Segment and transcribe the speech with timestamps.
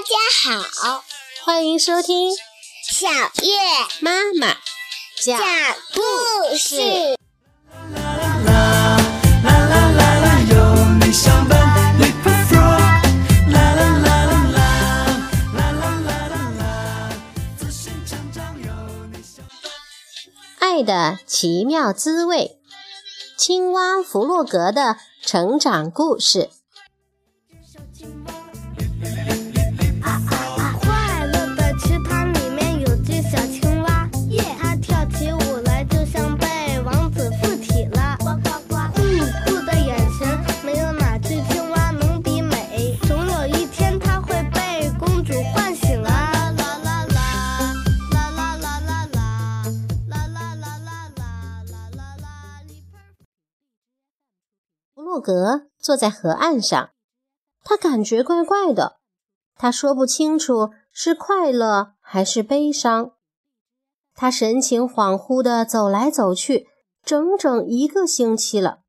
[0.00, 0.14] 大家
[0.72, 1.04] 好，
[1.44, 2.34] 欢迎收听
[2.88, 3.52] 小月
[4.00, 4.56] 妈妈
[5.22, 5.38] 讲
[5.92, 7.18] 故事。
[20.58, 22.58] 爱的奇妙滋味，
[23.36, 26.48] 青蛙弗洛格的成长故事。
[55.20, 56.92] 洛格坐在河岸上，
[57.62, 59.00] 他感觉怪怪的，
[59.54, 63.10] 他说不清楚是快乐还是悲伤。
[64.14, 66.68] 他神情恍惚地走来走去，
[67.04, 68.80] 整整一个星期了。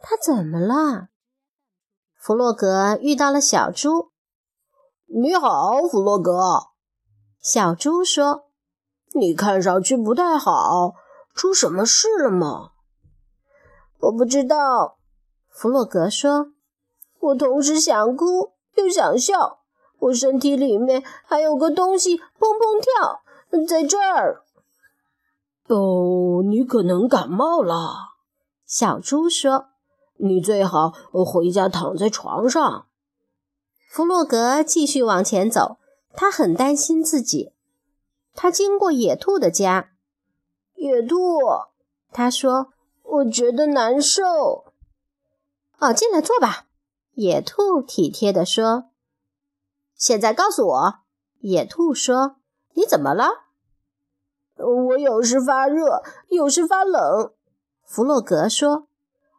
[0.00, 1.08] 他怎么了？
[2.14, 4.12] 弗洛格遇到了小猪。
[5.06, 6.68] 你好，弗洛格。
[7.40, 8.44] 小猪说
[9.18, 10.94] ：“你看上去不太好，
[11.34, 12.70] 出什么事了吗？”
[13.98, 14.97] 我不知道。
[15.58, 16.52] 弗洛格说
[17.18, 19.58] ：“我同时想哭又想笑，
[19.98, 23.22] 我身体里面还有个东西砰砰跳，
[23.66, 24.44] 在这儿。”
[25.66, 28.14] 哦，你可能感冒了。
[28.64, 29.70] 小猪说
[30.18, 30.92] ：“你最好
[31.26, 32.86] 回家躺在床上。”
[33.90, 35.78] 弗洛格继续往前走，
[36.12, 37.52] 他很担心自己。
[38.32, 39.90] 他经过野兔的家，
[40.76, 41.16] 野兔，
[42.12, 42.68] 他说
[43.02, 44.66] ：“我觉得难受。”
[45.80, 46.66] 哦，进来坐吧。
[47.14, 48.90] 野兔体贴地说
[49.94, 50.94] ：“现在告诉我。”
[51.40, 52.36] 野兔说
[52.74, 53.44] ：“你怎么了？”
[54.58, 57.32] 我有时发热，有时发冷。
[57.84, 58.88] 弗洛格说：“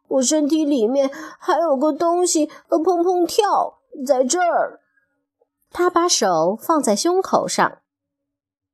[0.07, 4.79] 我身体里面还有个东西砰砰跳，在这儿。”
[5.71, 7.79] 他把手放在胸口上。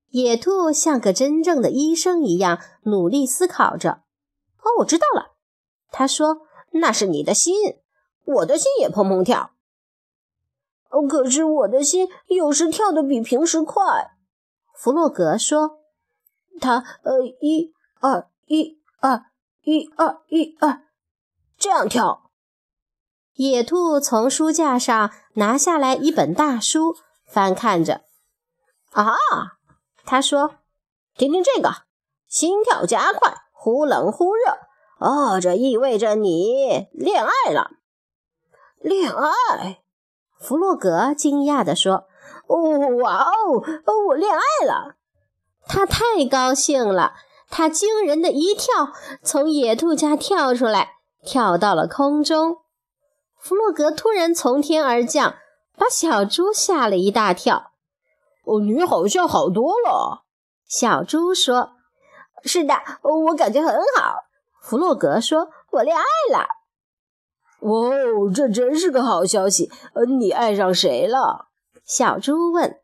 [0.09, 4.03] 野兔像个真正的医生一样努力思考着。
[4.61, 5.33] “哦，我知道了。”
[5.91, 6.41] 他说。
[6.75, 7.79] 那是你的心，
[8.25, 9.51] 我的心也砰砰跳。
[10.89, 14.11] 哦，可是我的心有时跳得比平时快。
[14.73, 15.79] 弗洛格说
[16.59, 19.25] ：“他呃，一二一二
[19.63, 20.83] 一二一二，
[21.57, 22.29] 这样跳。”
[23.35, 28.05] 野兔从书架上拿下来一本大书，翻看着。
[28.91, 29.15] 啊，
[30.05, 30.55] 他说
[31.15, 31.83] ：“听听这个，
[32.27, 34.57] 心跳加快，忽冷忽热。”
[34.99, 37.71] 哦，这意味着你恋爱了。
[38.79, 39.81] 恋爱？
[40.39, 42.07] 弗洛格惊讶地说
[42.47, 43.63] ：“哦，哇哦，
[44.09, 44.95] 我恋爱了！”
[45.67, 47.13] 他太高兴了，
[47.49, 52.57] 他惊人的一跳，从野兔家跳出来，跳到了空中。
[53.37, 55.35] 弗洛格突然从天而降，
[55.77, 57.71] 把小猪吓了一大跳。
[58.45, 60.23] “哦，你好像好多了。”
[60.67, 61.71] 小猪说。
[62.45, 64.24] “是的，我感觉很好。”
[64.65, 66.03] 弗洛格说：“我恋爱
[66.35, 66.47] 了。”
[67.61, 69.71] 哦，这真是个好消息！
[69.93, 71.49] 呃，你爱上谁了？
[71.85, 72.79] 小猪问。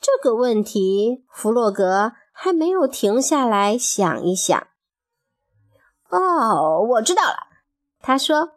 [0.00, 4.68] 这个问题，弗洛格还没有停下来想一想。
[6.08, 7.48] 哦，我知道了。
[8.00, 8.50] 他说：“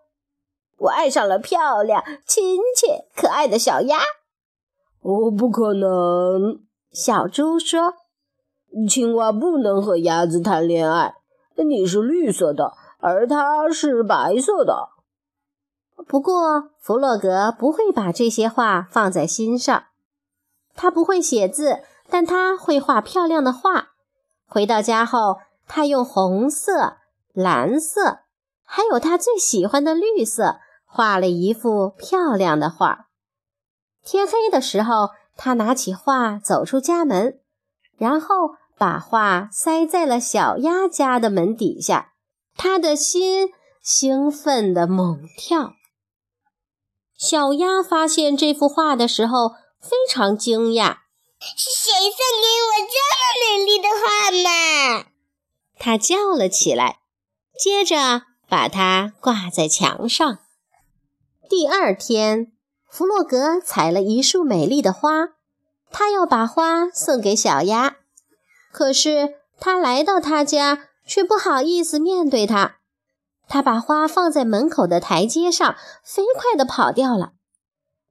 [0.78, 3.98] 我爱上了漂亮、亲切、可爱的小鸭。”
[5.02, 6.62] 哦，不可能！
[6.92, 7.96] 小猪说
[8.88, 11.16] ：“青蛙不能和鸭子谈恋爱。”
[11.64, 14.90] 你是绿色的，而他是白色的。
[16.08, 19.86] 不过，弗洛格不会把这些话放在心上。
[20.76, 21.80] 他不会写字，
[22.10, 23.90] 但他会画漂亮的画。
[24.46, 26.98] 回到家后，他用红色、
[27.34, 28.20] 蓝色，
[28.64, 33.08] 还有他最喜欢的绿色，画了一幅漂亮的画。
[34.04, 37.40] 天黑的时候，他拿起画走出家门，
[37.98, 38.56] 然后。
[38.80, 42.14] 把画塞在了小鸭家的门底下，
[42.56, 43.50] 他的心
[43.84, 45.74] 兴奋地猛跳。
[47.18, 49.50] 小鸭发现这幅画的时候
[49.82, 51.00] 非常惊讶
[51.58, 55.06] ：“是谁送给我这么美丽的画嘛？”
[55.78, 57.00] 他叫了起来，
[57.62, 60.40] 接着把它挂在墙上。
[61.50, 62.54] 第二天，
[62.90, 65.32] 弗洛格采了一束美丽的花，
[65.92, 67.98] 他要把花送给小鸭。
[68.72, 72.78] 可是他来到他家，却不好意思面对他。
[73.48, 77.34] 他把花放在门口的台阶上，飞快地跑掉了。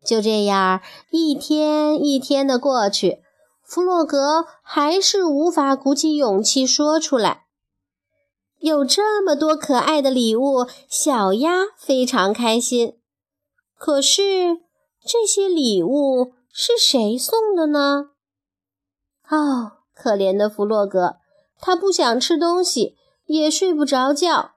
[0.05, 3.23] 就这样，一天一天的过去，
[3.63, 7.45] 弗洛格还是无法鼓起勇气说出来。
[8.59, 12.99] 有这么多可爱的礼物，小鸭非常开心。
[13.77, 14.59] 可是，
[15.07, 18.11] 这些礼物是谁送的呢？
[19.29, 21.17] 哦，可怜的弗洛格，
[21.61, 22.95] 他不想吃东西，
[23.27, 24.53] 也睡不着觉。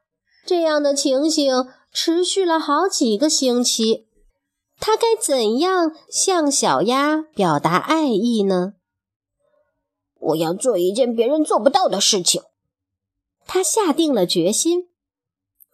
[0.45, 4.07] 这样的情形持续了好几个星期。
[4.79, 8.73] 他该怎样向小鸭表达爱意呢？
[10.19, 12.43] 我要做一件别人做不到的事情。
[13.47, 14.89] 他下定了决心。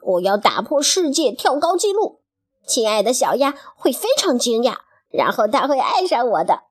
[0.02, 2.22] 我要打破世界跳高纪录。
[2.66, 4.78] 亲爱的小鸭会非常惊讶，
[5.10, 6.67] 然后他会爱上我的。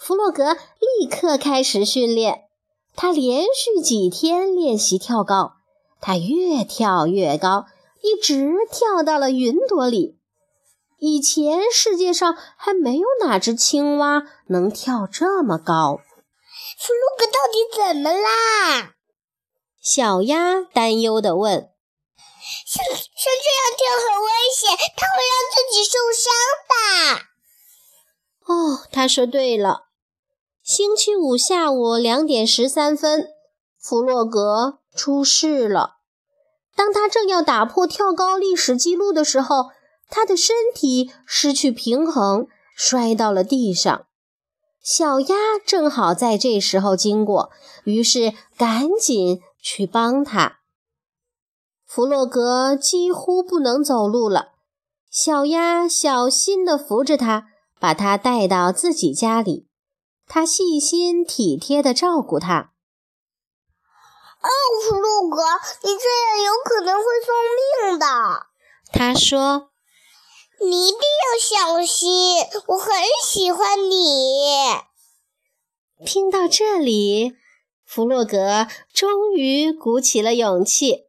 [0.00, 2.44] 弗洛格立刻开始训练。
[2.96, 5.56] 他连续几天练习跳高，
[6.00, 7.66] 他越跳越高，
[8.02, 10.16] 一直跳到了云朵里。
[10.98, 16.00] 以前世界上还没有哪只青蛙能跳这么高。
[16.78, 18.94] 弗洛格到底怎么啦？
[19.82, 21.70] 小鸭担忧地问。
[22.66, 26.32] 像像这样跳很危险，它会让自己受伤
[26.70, 26.74] 的。
[28.46, 29.89] 哦，他说对了。
[30.72, 33.26] 星期五下午两点十三分，
[33.76, 35.96] 弗洛格出事了。
[36.76, 39.70] 当他正要打破跳高历史记录的时候。
[40.08, 42.46] 他的身体失去平衡，
[42.76, 44.06] 摔到了地上。
[44.80, 45.36] 小鸭
[45.66, 47.50] 正好在这时候经过，
[47.82, 50.58] 于是赶紧去帮他。
[51.84, 54.52] 弗洛格几乎不能走路了，
[55.10, 57.48] 小鸭小心地扶着他，
[57.80, 59.69] 把他带到自己家里。
[60.32, 62.70] 他细心体贴地照顾他。
[64.40, 64.48] 哦，
[64.88, 65.42] 弗洛格，
[65.82, 67.34] 你这样有可能会送
[67.90, 68.06] 命的。
[68.92, 69.66] 他说。
[70.62, 72.36] 你一定要小心，
[72.66, 72.92] 我很
[73.24, 74.44] 喜欢你。
[76.04, 77.32] 听到这里，
[77.84, 81.06] 弗洛格终于鼓起了勇气。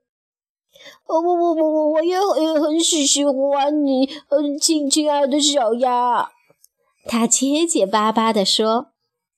[1.06, 6.32] 哦，我我我我我也很很喜喜欢你，嗯，亲亲爱的小鸭。
[7.06, 8.91] 他结结巴巴地说，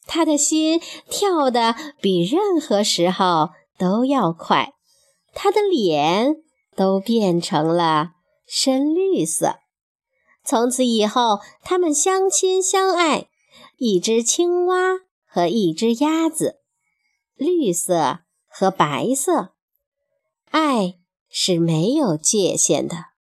[0.05, 4.73] 他的心跳得比任何时候都要快，
[5.33, 6.35] 他的脸
[6.75, 8.11] 都变成了
[8.45, 9.57] 深绿色。
[10.45, 13.29] 从此以后，他们相亲相爱，
[13.77, 16.59] 一只青蛙和一只鸭子，
[17.35, 19.53] 绿色和白色，
[20.51, 20.95] 爱
[21.29, 23.12] 是没有界限的。